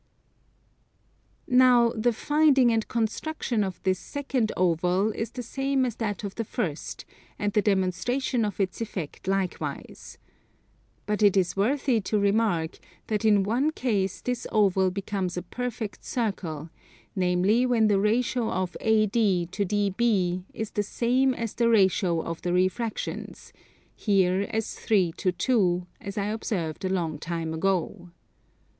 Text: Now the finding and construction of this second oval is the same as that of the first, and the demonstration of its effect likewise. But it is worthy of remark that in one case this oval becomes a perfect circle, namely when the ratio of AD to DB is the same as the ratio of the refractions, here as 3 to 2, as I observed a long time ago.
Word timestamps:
Now 1.47 1.89
the 1.89 2.11
finding 2.11 2.71
and 2.71 2.87
construction 2.87 3.63
of 3.63 3.79
this 3.83 3.99
second 3.99 4.51
oval 4.57 5.11
is 5.11 5.29
the 5.29 5.43
same 5.43 5.85
as 5.85 5.97
that 5.97 6.23
of 6.23 6.33
the 6.33 6.43
first, 6.43 7.05
and 7.37 7.53
the 7.53 7.61
demonstration 7.61 8.43
of 8.43 8.59
its 8.59 8.81
effect 8.81 9.27
likewise. 9.27 10.17
But 11.05 11.21
it 11.21 11.37
is 11.37 11.55
worthy 11.55 11.97
of 11.97 12.13
remark 12.19 12.79
that 13.09 13.23
in 13.23 13.43
one 13.43 13.69
case 13.69 14.21
this 14.21 14.47
oval 14.51 14.89
becomes 14.89 15.37
a 15.37 15.43
perfect 15.43 16.03
circle, 16.03 16.71
namely 17.15 17.67
when 17.67 17.87
the 17.87 17.99
ratio 17.99 18.49
of 18.49 18.75
AD 18.81 19.13
to 19.13 19.51
DB 19.65 20.45
is 20.51 20.71
the 20.71 20.81
same 20.81 21.35
as 21.35 21.53
the 21.53 21.69
ratio 21.69 22.23
of 22.23 22.41
the 22.41 22.53
refractions, 22.53 23.53
here 23.95 24.47
as 24.49 24.73
3 24.73 25.11
to 25.17 25.31
2, 25.31 25.85
as 25.99 26.17
I 26.17 26.25
observed 26.25 26.83
a 26.85 26.89
long 26.89 27.19
time 27.19 27.53
ago. 27.53 28.09